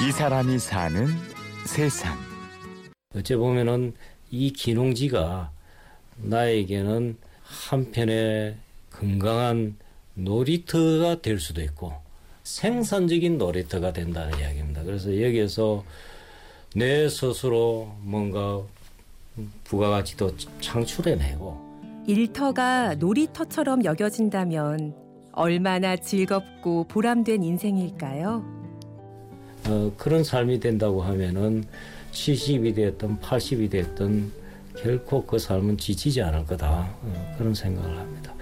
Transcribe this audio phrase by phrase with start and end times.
[0.00, 1.08] 이 사람이 사는
[1.66, 2.16] 세상.
[3.16, 3.94] 어째 보면은
[4.30, 5.50] 이 기농지가
[6.22, 8.54] 나에게는 한편의
[8.92, 9.76] 건강한
[10.14, 11.94] 놀이터가 될 수도 있고
[12.44, 14.84] 생산적인 놀이터가 된다는 이야기입니다.
[14.84, 15.84] 그래서 여기에서
[16.76, 18.60] 내 스스로 뭔가
[19.64, 24.94] 부가가치도 창출해내고 일터가 놀이터처럼 여겨진다면
[25.32, 28.57] 얼마나 즐겁고 보람된 인생일까요?
[29.66, 31.64] 어, 그런 삶이 된다고 하면은
[32.12, 34.32] 70이 됐든 80이 됐든
[34.76, 38.34] 결코 그 삶은 지치지 않을 거다 어, 그런 생각을 합니다.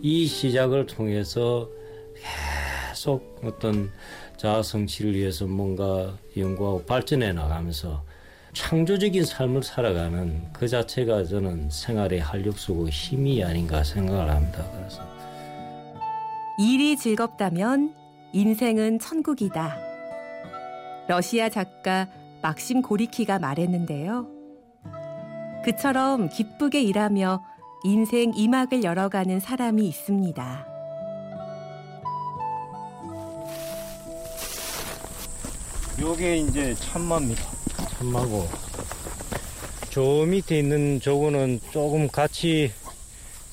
[0.00, 1.68] 이 시작을 통해서
[2.92, 3.90] 계속 어떤
[4.36, 8.04] 자아 성취를 위해서 뭔가 연구하고 발전해 나가면서
[8.52, 14.64] 창조적인 삶을 살아가는 그 자체가 저는 생활의 활력소고 힘이 아닌가 생각을 합니다.
[14.76, 15.02] 그래서
[16.58, 17.94] 일이 즐겁다면
[18.32, 19.87] 인생은 천국이다.
[21.08, 22.06] 러시아 작가
[22.42, 24.28] 막심 고리키가 말했는데요.
[25.64, 27.42] 그처럼 기쁘게 일하며
[27.84, 30.66] 인생 이막을 열어가는 사람이 있습니다.
[35.98, 37.42] 요게 이제 참마입니다.
[37.98, 38.46] 참마고
[39.90, 42.70] 저 밑에 있는 저거는 조금 같이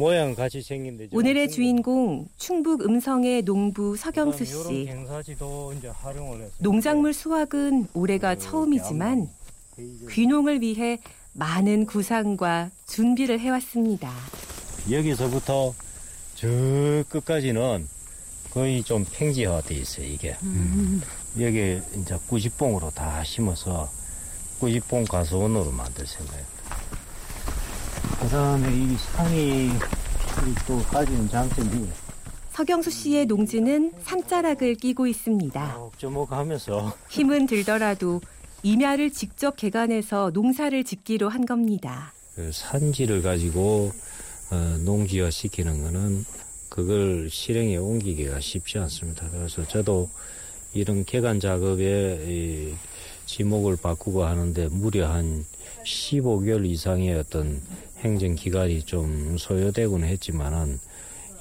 [0.00, 4.88] 모양 같이 생긴데 오늘의 주인공 충북 음성의 농부 서경수 씨.
[6.58, 9.28] 농작물 수확은 올해가 처음이지만
[10.10, 10.98] 귀농을 위해
[11.34, 14.10] 많은 구상과 준비를 해왔습니다.
[14.90, 15.74] 여기서부터
[16.34, 16.48] 저
[17.10, 17.86] 끝까지는
[18.52, 20.34] 거의 좀 평지화돼 있어요 이게.
[20.44, 21.02] 음.
[21.38, 23.86] 여기 이제 꾸지뽕으로 다 심어서
[24.60, 26.99] 꾸지뽕 가수원으로 만들 생각입니다.
[28.20, 29.70] 그 다음에 이 산이
[30.66, 31.88] 또 가지는 장점이
[32.52, 35.78] 서경수 씨의 농지는 산자락을 끼고 있습니다.
[35.96, 38.20] 조목하면서 힘은 들더라도
[38.62, 42.12] 임야를 직접 개간해서 농사를 짓기로 한 겁니다.
[42.34, 43.90] 그 산지를 가지고
[44.50, 46.24] 어, 농지화 시키는 거는
[46.68, 49.30] 그걸 실행에 옮기기가 쉽지 않습니다.
[49.30, 50.10] 그래서 저도
[50.74, 52.74] 이런 개간 작업에
[53.24, 55.46] 지목을 바꾸고 하는데 무려 한
[55.84, 57.60] 15개월 이상의 어떤
[58.00, 60.78] 행정 기간이 좀 소요되곤 했지만은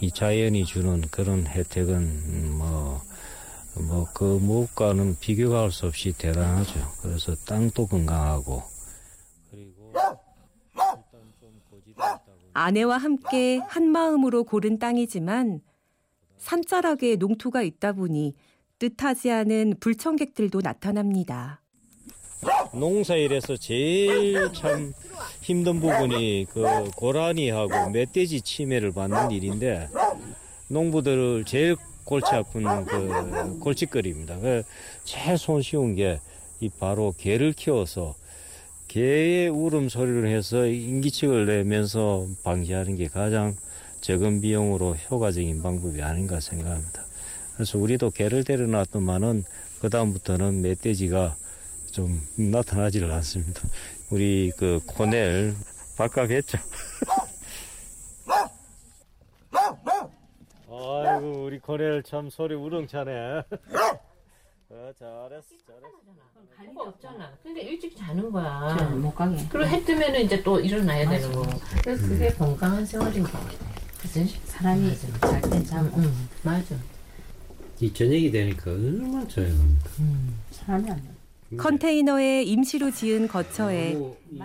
[0.00, 3.00] 이 자연이 주는 그런 혜택은 뭐,
[3.80, 6.80] 뭐, 그 무엇과는 비교가 할수 없이 대단하죠.
[7.02, 8.62] 그래서 땅도 건강하고,
[9.50, 9.92] 그리고
[12.52, 15.60] 아내와 함께 한 마음으로 고른 땅이지만
[16.38, 18.34] 산자락에 농토가 있다 보니
[18.78, 21.60] 뜻하지 않은 불청객들도 나타납니다.
[22.72, 24.92] 농사일에서 제일 참
[25.40, 26.62] 힘든 부분이 그
[26.96, 29.88] 고라니하고 멧돼지 치매를 받는 일인데
[30.68, 34.38] 농부들을 제일 골치 아픈 그 골칫거리입니다.
[34.38, 34.62] 그
[35.04, 36.20] 제일 손쉬운 게
[36.60, 38.16] 이 바로 개를 키워서
[38.88, 43.54] 개의 울음 소리를 해서 인기척을 내면서 방지하는 게 가장
[44.00, 47.04] 적은 비용으로 효과적인 방법이 아닌가 생각합니다.
[47.54, 49.44] 그래서 우리도 개를 데려놨더만은
[49.80, 51.36] 그 다음부터는 멧돼지가
[51.92, 53.60] 좀 나타나지를 않습니다.
[54.10, 55.54] 우리 그 코넬
[55.96, 56.58] 바깥했죠.
[60.70, 63.10] 아이고 우리 코넬 참 소리 우렁차네.
[64.70, 65.98] 어, 잘했어, 잘했어.
[66.56, 67.32] 가리가 없잖아.
[67.42, 68.74] 근데 일찍 자는 거야.
[68.90, 69.36] 못 가게.
[69.48, 71.42] 그리고 해 뜨면은 이제 또 일어나야 되는 거.
[71.82, 73.50] 그래서 그게 건강한 생활인 거 같아.
[74.02, 74.26] 그치?
[74.44, 75.90] 사람이 잘땐 잠.
[75.96, 76.74] 응, 맞아.
[77.80, 79.90] 이 저녁이 되니까 얼마나 조용합니까.
[80.50, 81.17] 사람이 안 돼.
[81.56, 83.96] 컨테이너에 임시로 지은 거처에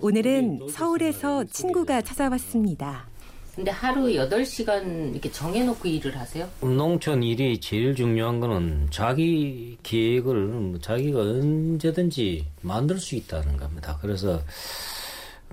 [0.00, 3.06] 오늘은 서울에서 친구가 찾아왔습니다.
[3.54, 6.48] 근데 하루 8시간 이렇게 정해놓고 일을 하세요?
[6.60, 13.98] 농촌 일이 제일 중요한 거는 자기 계획을 자기가 언제든지 만들 수 있다는 겁니다.
[14.00, 14.40] 그래서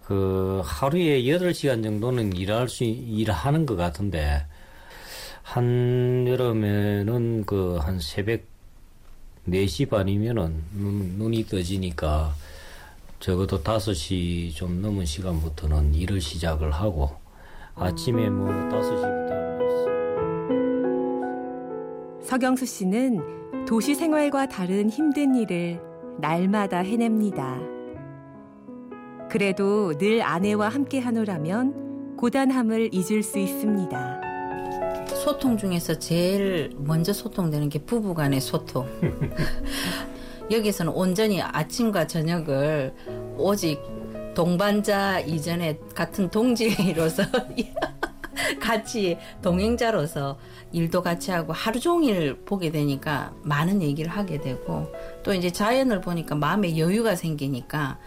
[0.03, 4.45] 그 하루에 8시간 정도는 일할 수, 일하는 것 같은데
[5.41, 8.41] 한 여름에는 그 한 새벽
[9.47, 12.33] 4시 반이면은 눈, 눈이 떠지니까
[13.19, 17.11] 적어도 5시 좀 넘은 시간부터는 일을 시작을 하고
[17.75, 19.45] 아침에 뭐 5시부터
[22.23, 25.79] 서경수 씨는 도시 생활과 다른 힘든 일을
[26.19, 27.59] 날마다 해냅니다.
[29.29, 34.24] 그래도 늘 아내와 함께 하노라면 고단함을 잊을 수 있습니다.
[35.25, 38.87] 소통 중에서 제일 먼저 소통되는 게 부부 간의 소통.
[40.51, 42.93] 여기서는 온전히 아침과 저녁을
[43.35, 43.81] 오직
[44.35, 47.23] 동반자 이전에 같은 동지로서
[48.61, 50.37] 같이 동행자로서
[50.71, 54.93] 일도 같이 하고 하루 종일 보게 되니까 많은 얘기를 하게 되고
[55.23, 57.97] 또 이제 자연을 보니까 마음에 여유가 생기니까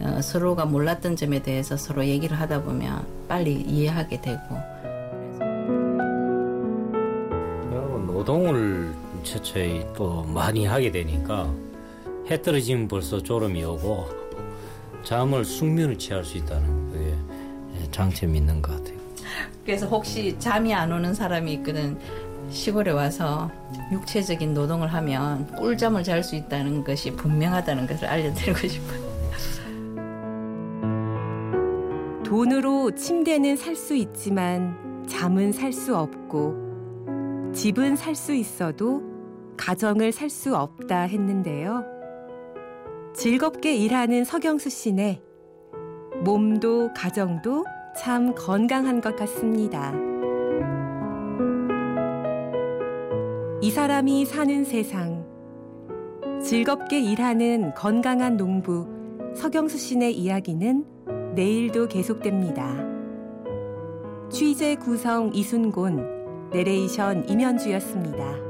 [0.00, 4.79] 어, 서로가 몰랐던 점에 대해서 서로 얘기를 하다 보면 빨리 이해하게 되고
[8.30, 8.94] 노동을
[9.24, 11.52] 처처히 또 많이 하게 되니까
[12.30, 14.06] 해 떨어지면 벌써 졸음이 오고
[15.02, 17.16] 잠을 숙면을 취할 수 있다는 그게
[17.90, 19.00] 장점이 있는 것 같아요.
[19.64, 21.98] 그래서 혹시 잠이 안 오는 사람이 있거든
[22.50, 23.50] 시골에 와서
[23.90, 29.10] 육체적인 노동을 하면 꿀잠을 잘 수 있다는 것이 분명하다는 것을 알려드리고 싶어요.
[32.24, 36.69] 돈으로 침대는 살 수 있지만 잠은 살 수 없고
[37.52, 39.02] 집은 살 수 있어도
[39.56, 41.84] 가정을 살 수 없다 했는데요.
[43.14, 45.20] 즐겁게 일하는 서경수 씨네
[46.24, 47.64] 몸도 가정도
[47.96, 49.92] 참 건강한 것 같습니다.
[53.60, 55.26] 이 사람이 사는 세상
[56.42, 58.86] 즐겁게 일하는 건강한 농부
[59.34, 60.84] 서경수 씨네 이야기는
[61.34, 62.88] 내일도 계속됩니다.
[64.30, 66.19] 취재 구성 이순곤,
[66.52, 68.49] 내레이션 임현주였습니다.